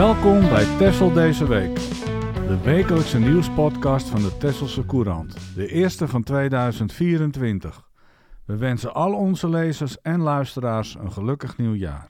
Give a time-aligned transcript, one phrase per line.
[0.00, 1.74] Welkom bij Tessel deze week.
[2.46, 5.54] De wekelijkse nieuwspodcast van de Tesselse Courant.
[5.54, 7.88] De eerste van 2024.
[8.44, 12.08] We wensen al onze lezers en luisteraars een gelukkig nieuwjaar.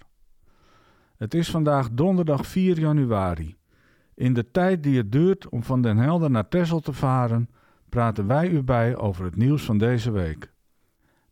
[1.16, 3.56] Het is vandaag donderdag 4 januari.
[4.14, 7.50] In de tijd die het duurt om van Den Helder naar Tessel te varen,
[7.88, 10.52] praten wij u bij over het nieuws van deze week.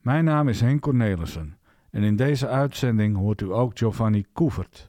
[0.01, 1.59] Mijn naam is Henk Cornelissen
[1.91, 4.88] en in deze uitzending hoort u ook Giovanni Koevert.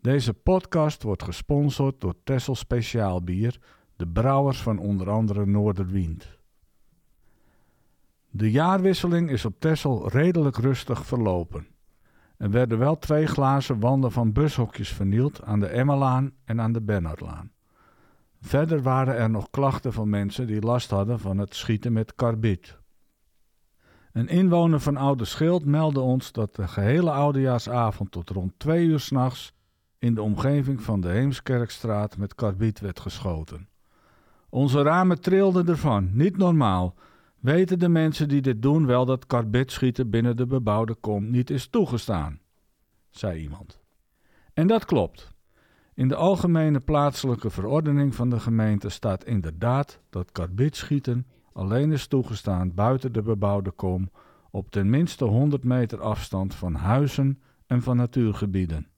[0.00, 3.58] Deze podcast wordt gesponsord door Tessel Speciaal Bier,
[3.96, 6.38] de brouwers van onder andere Noorderwind.
[8.30, 11.66] De jaarwisseling is op Tessel redelijk rustig verlopen.
[12.36, 16.82] Er werden wel twee glazen wanden van bushokjes vernield aan de Emmelaan en aan de
[16.82, 17.52] Bernhardlaan.
[18.40, 22.78] Verder waren er nog klachten van mensen die last hadden van het schieten met karbiet.
[24.12, 29.00] Een inwoner van Oude Schild meldde ons dat de gehele oudejaarsavond tot rond twee uur
[29.00, 29.58] s'nachts
[30.00, 33.68] in de omgeving van de Heemskerkstraat met karbiet werd geschoten.
[34.48, 36.94] Onze ramen trilden ervan, niet normaal.
[37.38, 41.66] Weten de mensen die dit doen wel dat karbietschieten binnen de bebouwde kom niet is
[41.66, 42.40] toegestaan?
[43.10, 43.80] zei iemand.
[44.54, 45.32] En dat klopt.
[45.94, 52.74] In de algemene plaatselijke verordening van de gemeente staat inderdaad dat karbietschieten alleen is toegestaan
[52.74, 54.10] buiten de bebouwde kom
[54.50, 58.89] op ten minste 100 meter afstand van huizen en van natuurgebieden.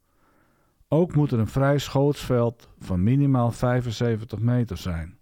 [0.92, 5.18] Ook moet er een vrij schootsveld van minimaal 75 meter zijn.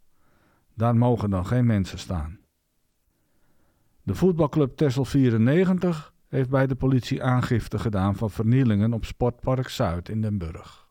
[0.75, 2.39] Daar mogen dan geen mensen staan.
[4.03, 10.09] De voetbalclub Tessel 94 heeft bij de politie aangifte gedaan van vernielingen op Sportpark Zuid
[10.09, 10.89] in Den Burg.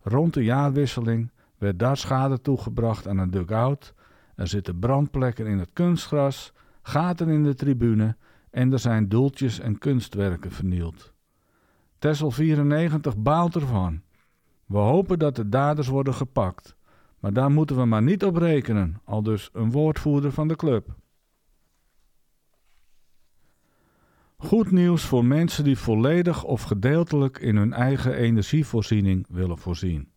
[0.00, 3.94] Rond de jaarwisseling werd daar schade toegebracht aan een dugout.
[4.34, 8.16] Er zitten brandplekken in het kunstgras, gaten in de tribune
[8.50, 11.13] en er zijn doeltjes en kunstwerken vernield.
[12.04, 14.02] Tessel 94 baalt ervan.
[14.66, 16.76] We hopen dat de daders worden gepakt,
[17.20, 20.94] maar daar moeten we maar niet op rekenen, al dus een woordvoerder van de club.
[24.36, 30.08] Goed nieuws voor mensen die volledig of gedeeltelijk in hun eigen energievoorziening willen voorzien.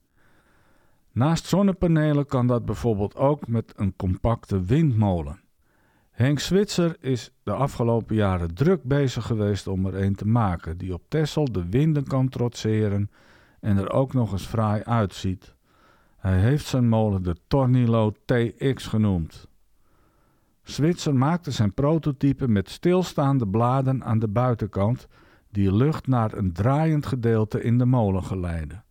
[1.11, 5.39] Naast zonnepanelen kan dat bijvoorbeeld ook met een compacte windmolen.
[6.17, 10.93] Henk Switzer is de afgelopen jaren druk bezig geweest om er een te maken die
[10.93, 13.11] op Texel de winden kan trotseren
[13.59, 15.55] en er ook nog eens fraai uitziet.
[16.17, 19.47] Hij heeft zijn molen de Tornilo TX genoemd.
[20.63, 25.07] Switzer maakte zijn prototype met stilstaande bladen aan de buitenkant
[25.51, 28.83] die lucht naar een draaiend gedeelte in de molen geleiden.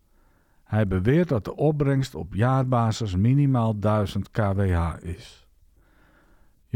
[0.64, 5.45] Hij beweert dat de opbrengst op jaarbasis minimaal 1000 kWh is.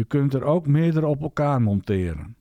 [0.01, 2.37] Je kunt er ook meerdere op elkaar monteren.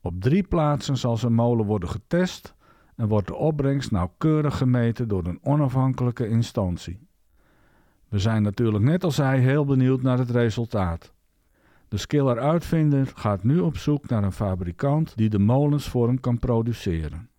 [0.00, 2.54] Op drie plaatsen zal zijn molen worden getest
[2.96, 7.06] en wordt de opbrengst nauwkeurig gemeten door een onafhankelijke instantie.
[8.08, 11.12] We zijn natuurlijk net als hij heel benieuwd naar het resultaat.
[11.88, 16.38] De skiller-uitvinder gaat nu op zoek naar een fabrikant die de molens voor hem kan
[16.38, 17.30] produceren.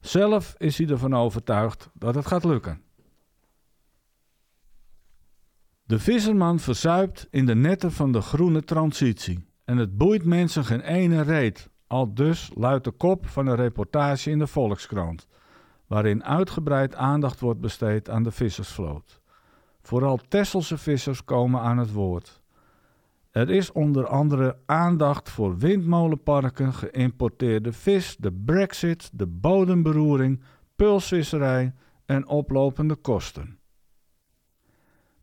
[0.00, 2.82] Zelf is hij ervan overtuigd dat het gaat lukken.
[5.90, 9.44] De visserman verzuipt in de netten van de groene transitie.
[9.64, 11.68] En het boeit mensen geen ene reet.
[11.86, 15.26] Al dus luidt de kop van een reportage in de Volkskrant,
[15.86, 19.20] waarin uitgebreid aandacht wordt besteed aan de vissersvloot.
[19.82, 22.42] Vooral Tesselse vissers komen aan het woord.
[23.30, 30.42] Er is onder andere aandacht voor windmolenparken, geïmporteerde vis, de brexit, de bodemberoering,
[30.76, 31.74] pulsvisserij
[32.06, 33.59] en oplopende kosten.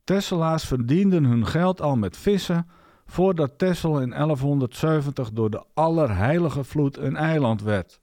[0.08, 2.68] Tesselaars verdienden hun geld al met vissen
[3.06, 8.00] voordat Tessel in 1170 door de Allerheilige Vloed een eiland werd.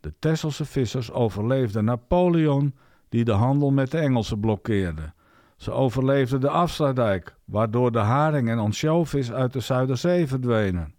[0.00, 2.74] De Tesselse vissers overleefden Napoleon,
[3.08, 5.12] die de handel met de Engelsen blokkeerde.
[5.56, 10.94] Ze overleefden de Afsluitdijk, waardoor de haring en ansjovis uit de Zuiderzee verdwenen.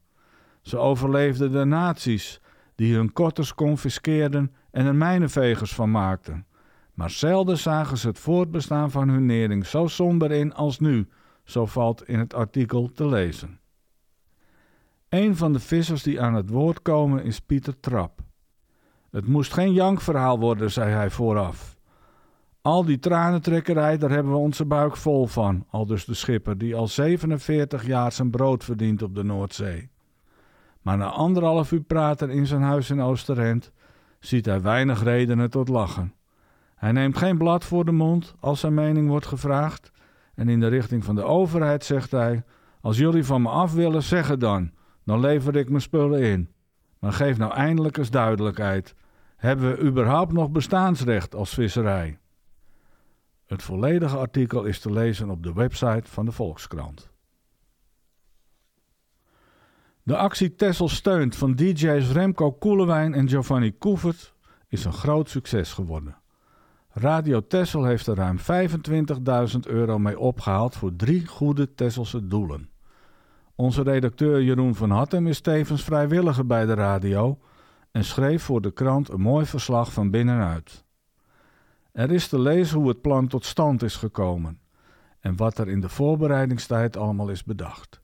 [0.62, 2.42] Ze overleefden de nazi's,
[2.76, 6.46] die hun kotters confiskeerden en er mijnenvegers van maakten.
[6.96, 11.08] Maar zelden zagen ze het voortbestaan van hun nering zo somber in als nu,
[11.44, 13.60] zo valt in het artikel te lezen.
[15.10, 18.20] Een van de vissers die aan het woord komen is Pieter Trap.
[19.12, 21.78] Het moest geen jankverhaal worden, zei hij vooraf.
[22.62, 26.88] Al die tranentrekkerij, daar hebben we onze buik vol van, aldus de schipper, die al
[26.88, 29.90] 47 jaar zijn brood verdient op de Noordzee.
[30.82, 33.72] Maar na anderhalf uur praten in zijn huis in Oosterend,
[34.20, 36.14] ziet hij weinig redenen tot lachen.
[36.86, 39.92] Hij neemt geen blad voor de mond als zijn mening wordt gevraagd.
[40.36, 42.44] En in de richting van de overheid zegt hij:
[42.82, 44.72] Als jullie van me af willen, zeg het dan.
[45.04, 46.54] Dan lever ik mijn spullen in.
[47.00, 48.96] Maar geef nou eindelijk eens duidelijkheid.
[49.36, 52.20] Hebben we überhaupt nog bestaansrecht als visserij?
[53.46, 57.10] Het volledige artikel is te lezen op de website van de Volkskrant.
[60.04, 64.34] De actie Tessel steunt van DJ's Remco Koelewijn en Giovanni Koevert
[64.68, 66.24] is een groot succes geworden.
[66.98, 72.70] Radio Tessel heeft er ruim 25.000 euro mee opgehaald voor drie goede Tesselse doelen.
[73.56, 77.40] Onze redacteur Jeroen van Hattem is tevens vrijwilliger bij de radio
[77.92, 80.86] en schreef voor de krant een mooi verslag van binnenuit.
[81.92, 84.60] Er is te lezen hoe het plan tot stand is gekomen
[85.20, 88.02] en wat er in de voorbereidingstijd allemaal is bedacht.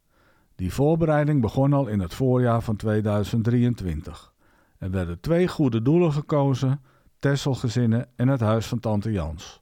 [0.55, 4.33] Die voorbereiding begon al in het voorjaar van 2023.
[4.77, 6.81] Er werden twee goede doelen gekozen:
[7.21, 9.61] Tesselgezinnen en het huis van Tante Jans.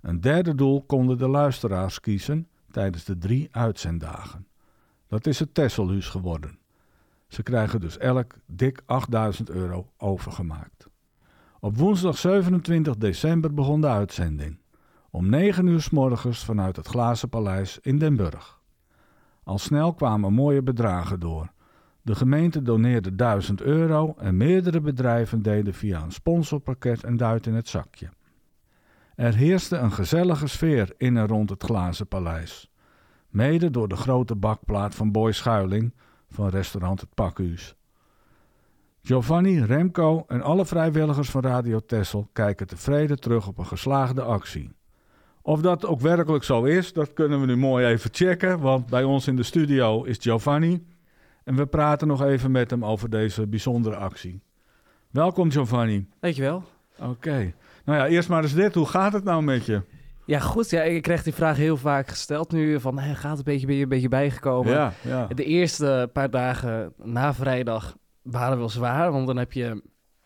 [0.00, 4.46] Een derde doel konden de luisteraars kiezen tijdens de drie uitzenddagen.
[5.06, 6.58] Dat is het Tesselhuis geworden.
[7.26, 10.88] Ze krijgen dus elk dik 8000 euro overgemaakt.
[11.60, 14.58] Op woensdag 27 december begon de uitzending.
[15.10, 18.60] Om 9 uur s morgens vanuit het Glazen Paleis in Den Burg.
[19.44, 21.52] Al snel kwamen mooie bedragen door.
[22.08, 27.54] De gemeente doneerde 1000 euro en meerdere bedrijven deden via een sponsorpakket een duit in
[27.54, 28.08] het zakje.
[29.14, 32.70] Er heerste een gezellige sfeer in en rond het Glazen Paleis.
[33.28, 35.92] Mede door de grote bakplaat van Boy Schuiling
[36.30, 37.74] van restaurant Het Pakhuis.
[39.02, 44.70] Giovanni, Remco en alle vrijwilligers van Radio Tessel kijken tevreden terug op een geslaagde actie.
[45.42, 49.04] Of dat ook werkelijk zo is, dat kunnen we nu mooi even checken, want bij
[49.04, 50.96] ons in de studio is Giovanni
[51.48, 54.42] en we praten nog even met hem over deze bijzondere actie.
[55.10, 56.08] Welkom Giovanni.
[56.20, 56.64] Dankjewel.
[56.98, 57.54] Oké.
[57.84, 58.74] Nou ja, eerst maar eens dit.
[58.74, 59.82] Hoe gaat het nou met je?
[60.26, 60.70] Ja, goed.
[60.70, 62.80] Ja, ik krijg die vraag heel vaak gesteld nu.
[62.80, 64.72] Van, hey, gaat het een beetje, ben je een beetje bijgekomen?
[64.72, 65.26] Ja, ja.
[65.26, 69.12] De eerste paar dagen na vrijdag waren wel zwaar.
[69.12, 69.64] Want dan heb je,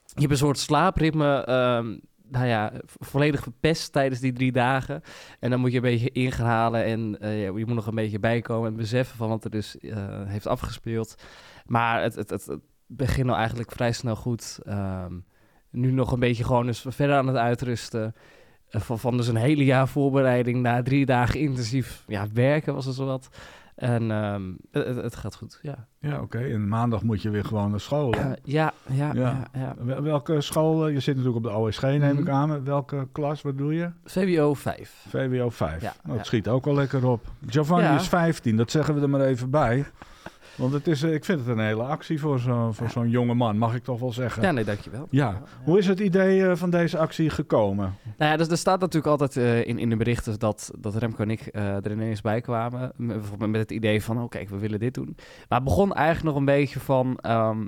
[0.05, 1.45] je hebt een soort slaapritme...
[1.45, 1.99] ehm,
[2.33, 5.03] nou ja, volledig verpest tijdens die drie dagen.
[5.41, 8.71] En dan moet je een beetje inhalen en eh, je moet nog een beetje bijkomen
[8.71, 11.15] en beseffen van wat er dus eh, heeft afgespeeld.
[11.67, 14.59] Maar het, het, het, begint nou eigenlijk vrij snel goed.
[14.65, 15.15] Ehm,
[15.71, 18.15] nu nog een beetje gewoon dus verder aan het uitrusten.
[18.69, 22.85] Eh, van, van dus een hele jaar voorbereiding na drie dagen intensief ja, werken was
[22.85, 23.29] het zo wat.
[23.75, 24.43] En ehm,
[25.03, 25.87] het, gaat goed, ja.
[26.01, 26.39] Ja, oké.
[26.39, 28.13] En maandag moet je weer gewoon naar school.
[28.13, 29.15] Eh, ja, ja, Ja.
[29.15, 29.75] ja, ja.
[29.85, 30.87] Wel- Welke school?
[30.87, 32.31] eh, Je zit natuurlijk op de OSG, neem ik Mhm.
[32.31, 32.65] aan.
[32.65, 33.91] Welke klas, wat doe je?
[34.05, 35.05] VWO 5.
[35.09, 35.83] VWO 5.
[35.83, 36.25] Ja, nou, ja.
[36.25, 37.27] schiet ook wel lekker op.
[37.47, 39.85] Giovanni is 15, dat zeggen we er maar even bij.
[40.55, 43.35] Want het is, eh, ik vind het een hele actie voor zo'n voor zo'n jonge
[43.35, 44.43] man, mag ik toch wel zeggen.
[44.43, 45.07] Ja, nee, dankjewel.
[45.11, 45.43] Ja.
[45.65, 47.97] Hoe is het idee eh, van deze actie gekomen?
[48.17, 51.23] Nou ja, dus er staat natuurlijk altijd eh, in, in de berichten dat, dat Remco
[51.23, 52.93] en ik er ineens bij kwamen.
[52.97, 55.17] Met, met het idee van, oh kijk, we willen dit doen.
[55.49, 57.19] Maar het begon eigenlijk nog een beetje van...
[57.21, 57.65] ehm,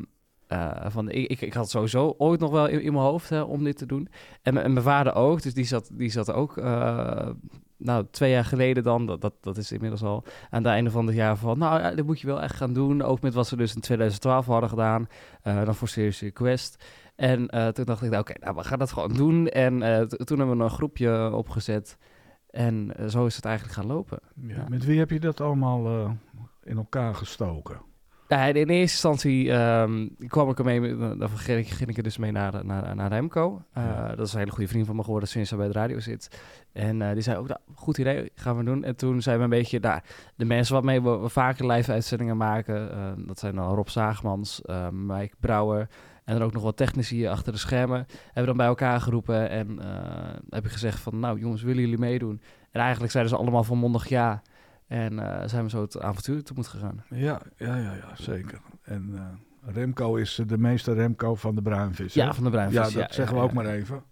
[0.47, 3.41] eh, van ik, ik, ik had sowieso ooit nog wel in, in mijn hoofd hè,
[3.41, 4.09] om dit te doen.
[4.43, 6.57] En, mijn- en mijn vader ook, dus die zat, die zat ook...
[6.57, 7.29] eh,
[7.77, 11.07] nou, twee jaar geleden dan, dat, dat, dat is inmiddels al aan het einde van
[11.07, 11.59] het jaar van...
[11.59, 13.03] Nou, ja, dit moet je wel echt gaan doen.
[13.03, 15.07] Ook met wat ze dus in 2012 hadden gedaan.
[15.43, 16.85] eh, dan voor Serious Request.
[17.17, 17.39] En
[17.73, 19.49] toen dacht ik, nou, oké, nou, we gaan dat gewoon doen.
[19.49, 21.99] En toen hebben we een groepje opgezet.
[22.51, 24.19] En zo is het eigenlijk gaan lopen.
[24.47, 24.65] Ja.
[24.69, 26.07] Met wie heb je dat allemaal
[26.63, 27.77] in elkaar gestoken?
[28.35, 32.03] Ja, in eerste instantie ehm, kwam ik ermee, met- dan ging ik, ging ik er
[32.03, 33.63] dus mee naar, naar, naar Remco.
[33.73, 34.15] Eh, Ja.
[34.15, 36.41] Dat is een hele goede vriend van me geworden sinds hij bij de radio zit.
[36.73, 38.85] En eh, die zei ook, nou, goed idee, gaan we doen.
[38.85, 40.01] En toen zijn we een beetje, nou,
[40.37, 44.63] de mensen waarmee we, we vaker live uitzendingen maken, eh, dat zijn dan Rob Zaagmans,
[44.63, 45.89] eh, Mike Brouwer
[46.25, 49.79] en er ook nog wat technici achter de schermen, hebben dan bij elkaar geroepen en
[49.81, 52.41] eh, heb ik gezegd van, nou jongens, willen jullie meedoen?
[52.71, 54.43] En eigenlijk zeiden ze allemaal volmondig ja.
[54.87, 57.05] En eh, zijn we zo het avontuur tegemoet gegaan.
[57.11, 58.61] Ja, ja, ja, ja zeker.
[58.83, 62.15] En eh, Remco is eh, de meester Remco van de Bruinvis.
[62.15, 62.23] hè?
[62.23, 62.93] Ja, van de Bruinvis.
[62.93, 64.03] Ja, dat zeggen we ook maar even.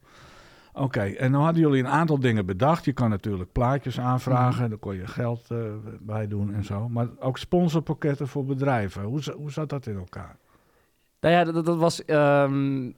[0.75, 2.85] Oké, en dan hadden jullie een aantal dingen bedacht.
[2.85, 4.69] Je kan natuurlijk plaatjes aanvragen, Mhm.
[4.69, 5.59] daar kon je geld eh,
[6.01, 6.89] bij doen en zo.
[6.89, 9.03] Maar ook sponsorpakketten voor bedrijven.
[9.03, 10.37] Hoe, hoe zat dat in elkaar?
[11.21, 12.91] Nou ja, dat, dat was ehm,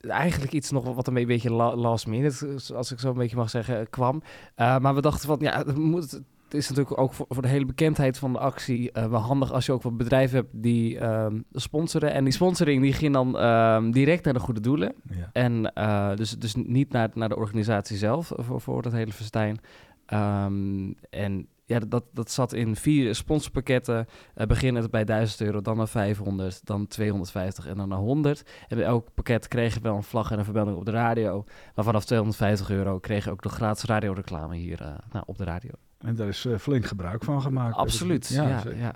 [0.00, 3.50] eigenlijk iets nog wat een beetje la- last minute, als ik zo een beetje mag
[3.50, 4.22] zeggen, kwam.
[4.56, 7.64] Maar we dachten van, ja, het, moet, het is natuurlijk ook voor, voor de hele
[7.64, 11.40] bekendheid van de actie eh, wel handig als je ook wat bedrijven hebt die ehm,
[11.52, 12.12] sponsoren.
[12.12, 14.94] En die sponsoring die ging dan ehm, direct naar de goede doelen.
[15.10, 15.30] Ja.
[15.32, 19.12] En eh, dus, dus niet naar, naar de organisatie zelf eh, voor, voor dat hele
[19.12, 19.58] festijn.
[20.06, 24.06] Ehm, en ja, dat, dat zat in vier sponsorpakketten.
[24.36, 28.42] Uh, beginnend bij 1000 euro, dan naar 500, dan 250 en dan naar 100.
[28.68, 31.44] En bij elk pakket kreeg je wel een vlag en een vermelding op de radio.
[31.74, 34.78] Maar vanaf 250 euro kreeg je ook de gratis radioreclame hier
[35.12, 35.70] nou, op de radio.
[35.98, 37.76] En daar is eh, flink gebruik van gemaakt.
[37.76, 38.62] Absoluut, ja.
[38.74, 38.94] ja.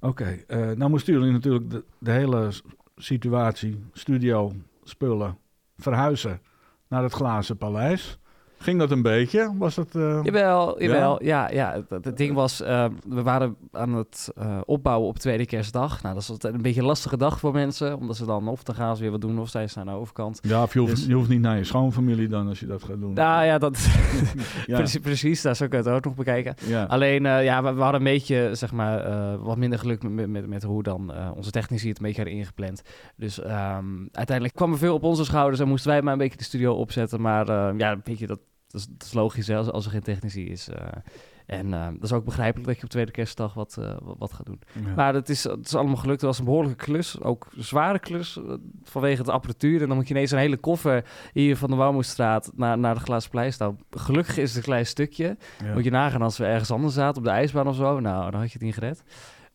[0.00, 2.52] Oké, eh, nou moesten jullie natuurlijk de, de hele
[2.96, 5.38] situatie, studio, spullen,
[5.76, 6.40] verhuizen
[6.88, 8.18] naar het Glazen Paleis.
[8.58, 9.52] Ging dat een beetje?
[9.58, 9.94] Was dat...
[9.94, 11.24] eh, Jawel, jawel.
[11.24, 15.46] Ja, ja, het, het ding was, eh, we waren aan het eh, opbouwen op tweede
[15.46, 16.02] kerstdag.
[16.02, 18.62] Nou, dat is altijd een beetje een lastige dag voor mensen, omdat ze dan of
[18.62, 20.38] dan gaan ze weer wat doen of zijn ze aan de overkant.
[20.42, 22.82] Ja, of je hoeft, Dus- je hoeft niet naar je schoonfamilie dan als je dat
[22.82, 23.12] gaat doen.
[23.12, 23.78] Nou ja, dat,
[24.66, 26.54] ja, precies, precies, daar zou ik het ook nog bekijken.
[26.66, 26.84] ja.
[26.84, 29.04] Alleen, ja, we, we hadden een beetje, zeg maar,
[29.38, 32.82] wat minder geluk met, met, met hoe dan onze technici het een beetje hadden ingepland.
[33.16, 36.38] Dus ehm, uiteindelijk kwam er veel op onze schouders en moesten wij maar een beetje
[36.38, 37.20] de studio opzetten.
[37.20, 40.02] Maar ja, weet je, dat, dat, is, dat is logisch hè, als, als er geen
[40.02, 40.68] technici is.
[40.68, 40.86] eh.
[41.46, 44.46] en eh, dat is ook begrijpelijk dat je op tweede kerstdag wat, eh, wat, gaat
[44.46, 44.60] doen.
[44.84, 44.94] Ja.
[44.94, 46.20] Maar het is, het is allemaal gelukt.
[46.20, 47.20] Het was een behoorlijke klus.
[47.20, 48.38] Ook een zware klus
[48.82, 49.82] vanwege de apparatuur.
[49.82, 53.00] En dan moet je ineens een hele koffer hier van de Wouwmoestraat naar, naar de
[53.00, 53.78] Glazen staan.
[53.90, 55.36] Gelukkig is het een klein stukje.
[55.64, 55.72] Ja.
[55.72, 58.00] Moet je nagaan als we ergens anders zaten, op de ijsbaan of zo.
[58.00, 59.02] Nou, dan had je het niet gered.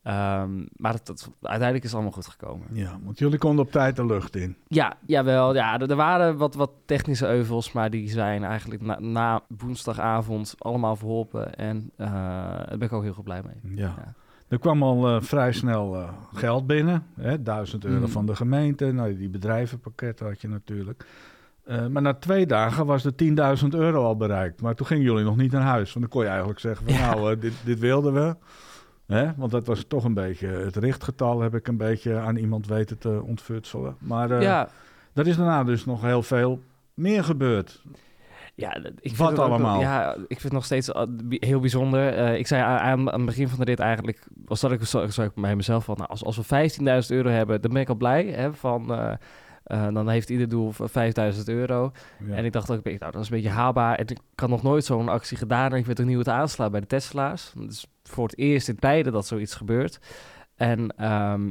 [0.04, 0.96] Ehm, maar
[1.42, 2.68] uiteindelijk is het allemaal goed gekomen.
[2.72, 4.56] Ja, want jullie konden op tijd de lucht in.
[4.68, 5.54] Ja, jawel.
[5.56, 10.56] Ja, er, er waren wat, wat technische euvels, maar die zijn eigenlijk na, na woensdagavond
[10.58, 11.56] allemaal verholpen.
[11.56, 13.76] En eh, daar ben ik ook heel goed blij mee.
[13.76, 13.94] Ja.
[13.98, 14.14] Ja.
[14.48, 17.06] Er kwam al eh, vrij snel eh, geld binnen.
[17.16, 18.10] Hè, 1000 euro Mhm.
[18.12, 18.92] van de gemeente.
[18.92, 21.06] Nou, die bedrijvenpakketten had je natuurlijk.
[21.90, 23.16] Maar na twee dagen was de
[23.62, 24.62] 10.000 euro al bereikt.
[24.62, 25.94] Maar toen gingen jullie nog niet naar huis.
[25.94, 27.16] Want dan kon je eigenlijk zeggen van Ja.
[27.16, 28.36] nou, dit, dit wilden we.
[29.12, 29.32] Hè?
[29.36, 32.98] Want dat was toch een beetje het richtgetal heb ik een beetje aan iemand weten
[32.98, 33.96] te ontfutselen.
[34.00, 34.70] Maar eh ja,
[35.14, 36.60] er is daarna dus nog heel veel
[36.94, 37.82] meer gebeurd.
[38.56, 39.80] Ja, dat- ik Wat ook allemaal?
[39.80, 42.14] ja, ik vind het nog steeds uh, heel bijzonder.
[42.14, 45.08] Eh, ik zei aan, aan het begin van de rit eigenlijk, was dat ik, zo,
[45.08, 46.70] zo ik bij mezelf van, nou, als, als we
[47.04, 48.26] 15.000 euro hebben, dan ben ik al blij.
[48.26, 49.14] Hè, van, eh,
[49.72, 51.92] eh, dan heeft ieder doel 5.000 euro.
[52.28, 52.36] Ja.
[52.36, 53.96] En ik dacht ook, nou, dat is een beetje haalbaar.
[53.96, 55.72] En ik had nog nooit zo'n actie gedaan.
[55.72, 57.54] En ik weet ook niet hoe het aanslaat bij de Tesla's.
[57.60, 60.00] Het is voor het eerst in tijden dat zoiets gebeurt.
[60.56, 61.42] En ehm,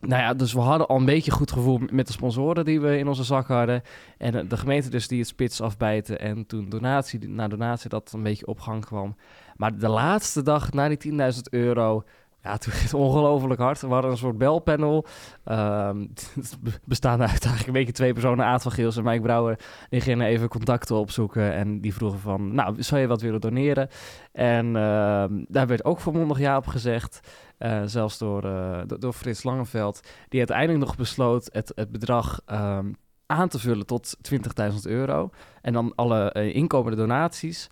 [0.00, 2.98] nou ja, dus we hadden al een beetje goed gevoel met de sponsoren die we
[2.98, 3.82] in onze zak hadden.
[4.18, 6.20] En eh, de gemeente dus die het spits afbijten.
[6.20, 9.16] En toen donatie na donatie dat een beetje op gang kwam.
[9.56, 11.18] Maar de laatste dag na die 10.000
[11.50, 12.04] euro...
[12.42, 13.80] Ja, toen ging het ongelooflijk hard.
[13.80, 15.06] We hadden een soort belpanel.
[15.44, 16.06] Ehm
[16.84, 18.44] bestaande uit eigenlijk een beetje twee personen.
[18.44, 19.58] Aad van Geels en Mike Brouwer.
[19.90, 21.52] Die gingen even contacten opzoeken.
[21.52, 23.88] En die vroegen van, nou, zou je wat willen doneren?
[24.32, 27.20] En ehm, daar werd ook volmondig ja op gezegd.
[27.58, 30.00] Eh, zelfs door, eh, door, Frits Langeveld.
[30.28, 32.92] Die uiteindelijk nog besloot het, het bedrag ehm,
[33.26, 35.30] aan te vullen tot 20.000 euro.
[35.62, 37.68] En dan alle eh, inkomende donaties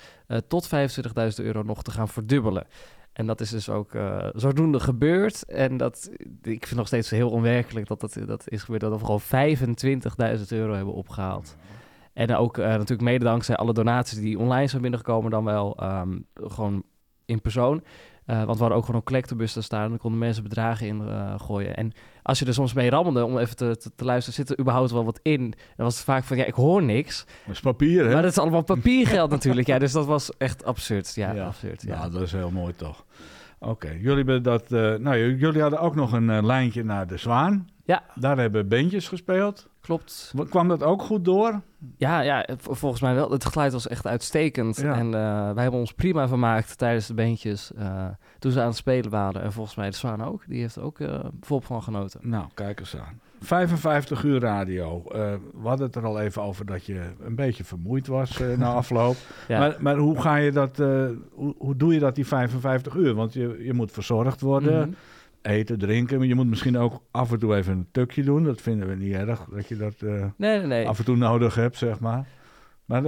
[0.49, 2.67] tot 25.000 euro nog te gaan verdubbelen.
[3.19, 5.45] En dat is dus ook eh, zodoende gebeurd.
[5.45, 6.11] En dat,
[6.43, 8.81] ik vind nog steeds heel onwerkelijk dat dat, dat is gebeurd.
[8.81, 11.57] Dat we gewoon 25.000 euro hebben opgehaald.
[12.13, 16.19] En ook eh, natuurlijk mede dankzij alle donaties die online zijn binnengekomen, dan wel ehm,
[16.35, 16.83] gewoon
[17.25, 17.83] in persoon.
[18.29, 19.83] Eh, want we hadden ook gewoon een collectebus te staan.
[19.83, 21.77] En dan konden mensen bedragen in eh, gooien.
[21.77, 21.93] En
[22.23, 24.91] als je er soms mee rammelde om even te, te, te luisteren, zit er überhaupt
[24.91, 25.41] wel wat in?
[25.77, 27.25] Dan was het vaak van, ja, ik hoor niks.
[27.47, 28.13] Dat is papier, hè?
[28.13, 29.67] Maar dat is allemaal papiergeld natuurlijk.
[29.67, 31.15] Ja, dus dat was echt absurd.
[31.15, 31.45] Ja, Ja.
[31.47, 31.83] absurd.
[31.83, 31.95] Ja.
[31.95, 33.05] Ja, dat is heel mooi toch.
[33.61, 34.73] Oké, jullie hebben dat.
[34.73, 37.69] eh, nou, jullie hadden ook nog een eh, lijntje naar de Zwaan.
[37.85, 38.03] Ja.
[38.15, 39.69] Daar hebben bandjes gespeeld.
[39.81, 40.33] Klopt.
[40.37, 41.61] Wa- Kwam dat ook goed door?
[41.97, 43.31] Ja, ja, volgens mij wel.
[43.31, 44.77] Het geluid was echt uitstekend.
[44.77, 44.95] Ja.
[44.95, 47.73] En eh, wij hebben ons prima vermaakt tijdens de beentjes.
[47.75, 48.07] eh,
[48.39, 49.43] toen ze aan het spelen waren.
[49.43, 50.43] En volgens mij de Zwaan ook.
[50.47, 50.99] Die heeft ook
[51.41, 52.21] volop van genoten.
[52.23, 53.21] Nou, kijk eens aan.
[53.41, 55.03] 55 uur radio.
[55.13, 58.57] Eh, we hadden het er al even over dat je een beetje vermoeid was eh,
[58.57, 59.17] na afloop.
[59.49, 59.59] Ja.
[59.59, 60.81] Maar, maar hoe ga je dat?
[60.81, 63.15] eh, hoe, hoe doe je dat die 55 uur?
[63.15, 64.89] Want je, je moet verzorgd worden.
[64.89, 64.97] Mhm.
[65.43, 66.19] eten, drinken.
[66.19, 68.45] Maar je moet misschien ook af en toe even een tukje doen.
[68.45, 70.89] Dat vinden we niet erg, dat je dat Nee, nee, nee.
[70.89, 72.27] af en toe nodig hebt, zeg maar.
[72.85, 73.03] Maar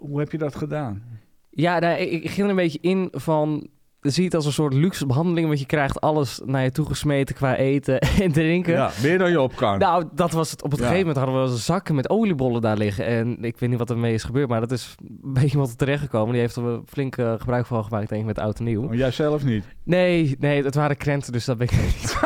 [0.00, 1.02] hoe heb je dat gedaan?
[1.50, 3.68] Ja, nou, ik, ik ging er een beetje in van...
[4.00, 7.56] Zie het als een soort luxe behandeling, want je krijgt alles naar je toegesmeten qua
[7.56, 8.72] eten en drinken.
[8.72, 9.78] Ja, meer dan je op kan.
[9.78, 10.62] Nou, dat was het.
[10.62, 10.86] Op het Ja.
[10.86, 13.06] gegeven moment hadden we zakken met oliebollen daar liggen.
[13.06, 16.32] En ik weet niet wat ermee is gebeurd, maar dat is een beetje wat terechtgekomen.
[16.32, 18.82] Die heeft er flink eh, gebruik van gemaakt, denk ik, met oud en nieuw.
[18.82, 19.64] Maar jij zelf niet.
[19.82, 22.18] Nee, nee, het waren krenten, dus dat ben ik niet.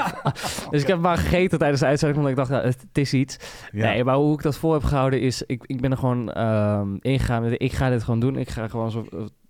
[0.71, 3.37] dus ik heb maar gegeten tijdens de uitzending, omdat ik dacht, ja, het, is iets.
[3.73, 3.91] Ja.
[3.91, 6.97] Nee, maar hoe ik dat voor heb gehouden is, ik, ik ben er gewoon ehm,
[7.01, 8.37] ingegaan ik ga dit gewoon doen.
[8.37, 9.07] Ik ga gewoon zo,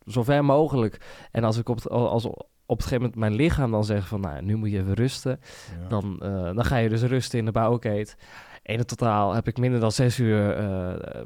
[0.06, 1.00] zo ver mogelijk.
[1.30, 2.24] En als ik op het, als
[2.66, 5.40] op het gegeven moment mijn lichaam dan zegt van, nou, nu moet je even rusten.
[5.82, 5.88] Ja.
[5.88, 8.16] Dan, eh, dan ga je dus rusten in de bouwkeet.
[8.62, 11.22] En in totaal heb ik minder dan zes uur eh,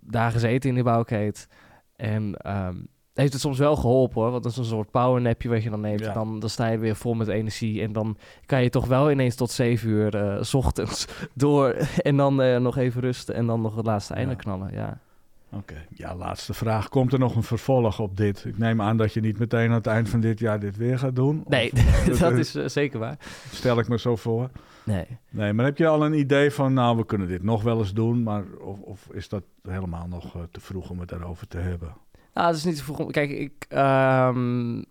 [0.00, 1.48] daar gezeten in die bouwkeet.
[1.96, 2.76] En ehm,
[3.14, 4.30] heeft het soms wel geholpen hoor.
[4.30, 6.00] Want dat is een soort powernapje wat je dan neemt.
[6.00, 6.12] Ja.
[6.12, 7.82] Dan, dan sta je weer vol met energie.
[7.82, 8.16] En dan
[8.46, 11.68] kan je toch wel ineens tot zeven uur eh, s ochtends door.
[12.02, 13.34] En dan nog even rusten.
[13.34, 14.38] En dan nog het laatste einde Ja.
[14.38, 14.72] knallen.
[14.72, 14.98] Ja.
[15.52, 16.88] Oké, ja, laatste vraag.
[16.88, 18.44] Komt er nog een vervolg op dit?
[18.44, 20.98] Ik neem aan dat je niet meteen aan het eind van dit jaar dit weer
[20.98, 21.44] gaat doen.
[21.48, 21.72] Nee,
[22.10, 23.16] Of- dat is eh, zeker waar.
[23.52, 24.50] Stel ik me zo voor.
[24.84, 25.06] Nee.
[25.30, 27.92] Nee, maar heb je al een idee van, nou, we kunnen dit nog wel eens
[27.94, 31.58] doen, maar of, of is dat helemaal nog eh, te vroeg om het daarover te
[31.58, 31.88] hebben?
[32.34, 32.98] Nou, dat is niet te vroeg.
[32.98, 33.66] om- Kijk, ik...
[33.68, 34.82] ehm,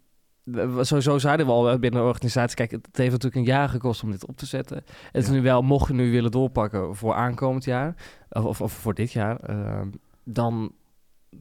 [0.82, 2.56] sowieso zeiden we al binnen de organisatie...
[2.56, 4.78] Kijk, het heeft natuurlijk een jaar gekost om dit op te zetten.
[5.12, 5.34] Het is Ja.
[5.34, 7.96] nu wel, mocht je nu willen doorpakken voor aankomend jaar...
[8.30, 9.40] Of, of, of voor dit jaar...
[9.40, 9.88] ehm,
[10.28, 10.72] dan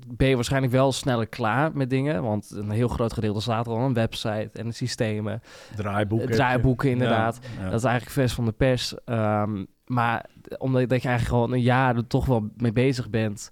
[0.07, 2.23] ben je waarschijnlijk wel sneller klaar met dingen.
[2.23, 3.79] Want een heel groot gedeelte staat er al.
[3.79, 5.41] Een website en systemen.
[5.77, 6.21] Draaiboek.
[6.21, 6.35] heb je.
[6.35, 7.39] Draaiboeken, inderdaad.
[7.43, 7.71] Ja, ja.
[7.71, 8.95] Dat is eigenlijk vers van de pers.
[9.05, 10.27] Ehm, maar
[10.59, 13.51] omdat dat je eigenlijk gewoon een jaar er toch wel mee bezig bent.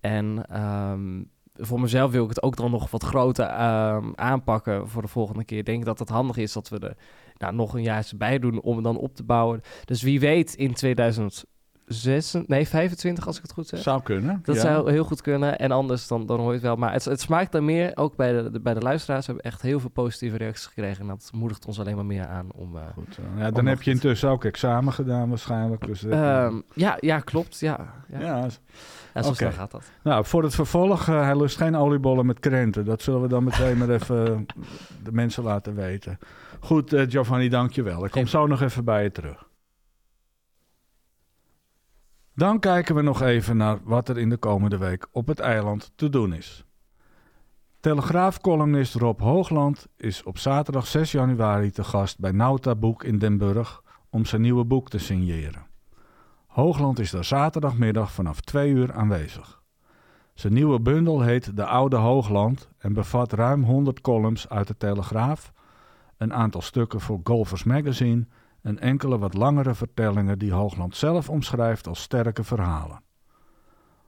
[0.00, 1.22] En ehm,
[1.54, 5.44] voor mezelf wil ik het ook dan nog wat groter ehm, aanpakken voor de volgende
[5.44, 5.58] keer.
[5.58, 6.96] Ik denk dat het handig is dat we er
[7.36, 9.60] nou, nog een jaar bij doen om het dan op te bouwen.
[9.84, 10.74] Dus wie weet in
[11.86, 13.80] 2006, nee 25 als ik het goed zeg.
[13.80, 14.40] Zou kunnen.
[14.44, 14.60] Dat ja.
[14.60, 15.58] zou heel goed kunnen.
[15.58, 16.76] En anders dan, dan hoor je het wel.
[16.76, 19.26] Maar het, het smaakt dan meer, ook bij de, de- bij de luisteraars.
[19.26, 21.00] We hebben echt heel veel positieve reacties gekregen.
[21.00, 22.76] En dat moedigt ons alleen maar meer aan om...
[22.76, 25.86] eh, Goed, eh, ja, dan heb je intussen ook examen gedaan waarschijnlijk.
[25.86, 27.58] Dus, eh, Ehm, ja, ja, klopt.
[27.60, 28.48] Ja, ja.
[29.22, 29.90] zo gaat dat.
[30.02, 32.84] Nou, voor het vervolg, hij lust geen oliebollen met krenten.
[32.84, 34.46] Dat zullen we dan meteen maar even
[35.02, 36.18] de mensen laten weten.
[36.60, 38.04] Goed, eh, Giovanni, dank je wel.
[38.04, 39.44] Ik kom zo nog even bij je terug.
[42.36, 45.92] Dan kijken we nog even naar wat er in de komende week op het eiland
[45.94, 46.64] te doen is.
[47.80, 53.38] Telegraafcolumnist Rob Hoogland is op zaterdag 6 januari te gast bij Nauta Boek in Den
[53.38, 55.66] Burg om zijn nieuwe boek te signeren.
[56.46, 59.62] Hoogland is daar zaterdagmiddag vanaf 2 uur aanwezig.
[60.34, 65.52] Zijn nieuwe bundel heet De Oude Hoogland en bevat ruim 100 columns uit de Telegraaf,
[66.16, 68.26] een aantal stukken voor Golfers Magazine
[68.66, 73.02] en enkele wat langere vertellingen die Hoogland zelf omschrijft als sterke verhalen.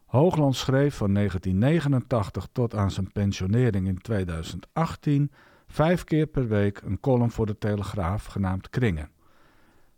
[0.07, 5.31] Hoogland schreef van 1989 tot aan zijn pensionering in 2018
[5.67, 9.11] vijf keer per week een column voor de Telegraaf genaamd Kringen.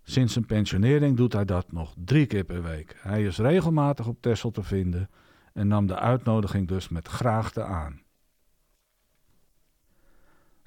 [0.03, 2.97] Sinds zijn pensionering doet hij dat nog drie keer per week.
[2.99, 5.11] Hij is regelmatig op Texel te vinden
[5.53, 8.03] en nam de uitnodiging dus met graagte aan.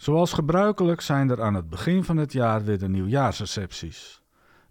[0.03, 4.21] Zoals gebruikelijk zijn er aan het begin van het jaar weer de nieuwjaarsrecepties.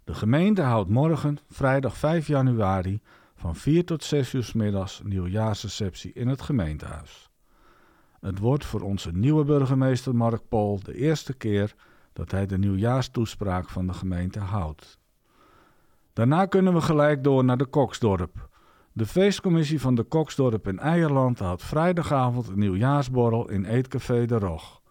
[0.03, 3.01] De gemeente houdt morgen, vrijdag 5 januari,
[3.35, 7.29] van 4 tot 6 uur middags nieuwjaarsreceptie in het gemeentehuis.
[8.19, 11.75] Het wordt voor onze nieuwe burgemeester Mark Pol de eerste keer
[12.13, 14.99] dat hij de nieuwjaarstoespraak van de gemeente houdt.
[16.13, 18.49] Daarna kunnen we gelijk door naar de Koksdorp.
[18.91, 24.81] De feestcommissie van de Koksdorp in Eierland houdt vrijdagavond een nieuwjaarsborrel in Eetcafé de Rog.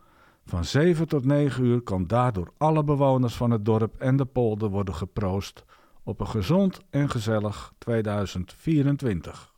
[0.45, 4.69] Van 7 tot 9 uur kan daardoor alle bewoners van het dorp en de polder
[4.69, 5.65] worden geproost
[6.03, 9.53] op een gezond en gezellig 2024.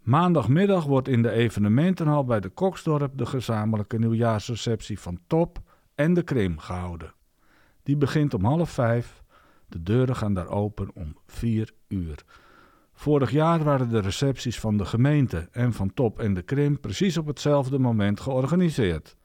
[0.00, 5.58] Maandagmiddag wordt in de evenementenhal bij de Koksdorp de gezamenlijke nieuwjaarsreceptie van Top
[5.94, 7.14] en de Krim gehouden.
[7.82, 9.22] Die begint om half vijf.
[9.66, 12.24] De deuren gaan daar open om 4 uur.
[12.92, 17.16] Vorig jaar waren de recepties van de gemeente en van Top en de Krim precies
[17.16, 19.16] op hetzelfde moment georganiseerd.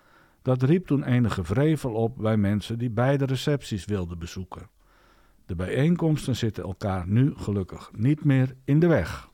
[0.45, 4.69] Dat riep toen enige vrevel op bij mensen die beide recepties wilden bezoeken.
[5.45, 9.29] De bijeenkomsten zitten elkaar nu gelukkig niet meer in de weg.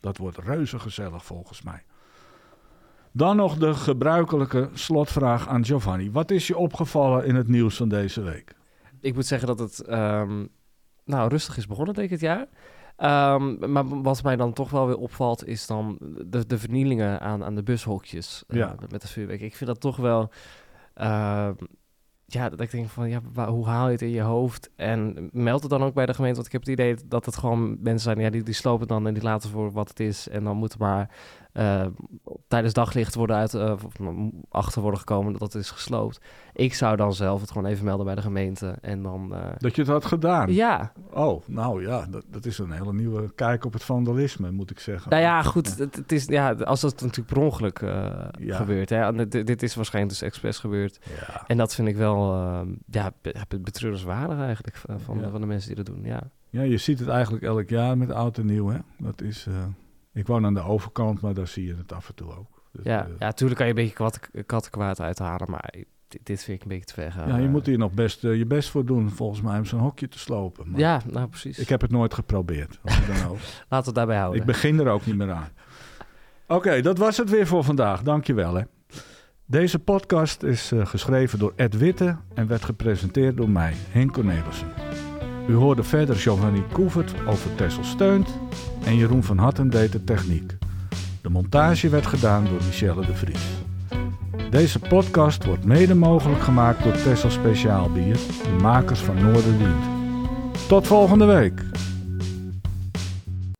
[0.00, 1.82] Dat wordt reuze gezellig volgens mij.
[3.12, 6.10] Dan nog de gebruikelijke slotvraag aan Giovanni.
[6.10, 8.54] Wat is je opgevallen in het nieuws van deze week?
[9.00, 10.44] Ik moet zeggen dat het ehm,
[11.04, 12.46] nou, rustig is begonnen, denk ik, het jaar.
[12.96, 17.44] Ehm, maar wat mij dan toch wel weer opvalt, is dan de, de vernielingen aan,
[17.44, 18.74] aan de bushokjes eh, Ja.
[18.80, 19.40] met het vuurwerk.
[19.40, 20.30] Ik vind dat toch wel...
[20.94, 21.54] ehm,
[22.28, 24.70] ja, dat ik denk van, ja, waar- hoe haal je het in je hoofd?
[24.76, 27.36] En meld het dan ook bij de gemeente, want ik heb het idee dat het
[27.36, 30.28] gewoon mensen zijn, ja, die, die slopen dan en die laten voor wat het is.
[30.28, 31.10] En dan moet er maar
[31.52, 31.86] eh,
[32.48, 33.72] tijdens daglicht worden uit, eh,
[34.48, 36.20] achter worden gekomen dat het is gesloopt.
[36.52, 39.34] Ik zou dan zelf het gewoon even melden bij de gemeente en dan...
[39.34, 40.52] eh, Dat je het had gedaan?
[40.52, 44.70] ja, Oh, nou ja, dat, dat is een hele nieuwe kijk op het vandalisme, moet
[44.70, 45.10] ik zeggen.
[45.10, 45.78] Nou ja, goed.
[45.78, 47.78] Het, het is, ja, als dat natuurlijk per ongeluk
[48.38, 48.56] Ja.
[48.56, 48.90] gebeurt.
[48.90, 49.26] Hè?
[49.28, 50.98] Dit is waarschijnlijk dus expres gebeurd.
[51.20, 51.44] Ja.
[51.46, 55.30] En dat vind ik wel eh, ja, be- be- betreurenswaardig eigenlijk van, van, Ja.
[55.30, 56.04] van de mensen die dat doen.
[56.04, 56.22] Ja.
[56.50, 58.68] ja, je ziet het eigenlijk elk jaar met oud en nieuw.
[58.68, 58.78] Hè?
[58.98, 59.54] Dat is, eh,
[60.12, 62.62] ik woon aan de overkant, maar daar zie je het af en toe ook.
[62.72, 65.74] Dus, Ja, eh, ja, tuurlijk kan je een beetje kat, kattenkwaad uithalen, maar
[66.22, 67.28] dit, vind ik een beetje te ver gaan.
[67.28, 69.80] ja, je Eh, moet hier nog best je best voor doen, volgens mij, om zo'n
[69.80, 70.70] hokje te slopen.
[70.70, 71.58] Maar Ja, nou precies.
[71.58, 72.78] Ik heb het nooit geprobeerd.
[72.84, 73.36] Laten
[73.68, 74.40] we het daarbij houden.
[74.40, 75.48] Ik begin er ook niet meer aan.
[76.48, 78.02] Oké, dat was het weer voor vandaag.
[78.02, 78.62] Dankjewel hè.
[79.48, 84.68] Deze podcast is eh, geschreven door Ed Witte en werd gepresenteerd door mij, Henk Cornelissen.
[85.48, 88.28] U hoorde verder Giovanni Koevert over Tessel Steunt
[88.84, 90.52] en Jeroen van Hatten deed de techniek.
[91.22, 93.48] De montage werd gedaan door Michelle de Vries.
[94.50, 99.84] Deze podcast wordt mede mogelijk gemaakt door Tessel Speciaal Bier, de makers van Noorderwind.
[100.68, 101.62] Tot volgende week!